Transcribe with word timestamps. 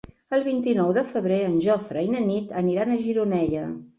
El 0.35 0.43
vint-i-nou 0.45 0.93
de 0.97 1.03
febrer 1.09 1.37
en 1.49 1.59
Jofre 1.67 2.05
i 2.07 2.09
na 2.15 2.23
Nit 2.31 2.57
aniran 2.65 2.95
a 2.95 2.99
Gironella. 3.07 3.67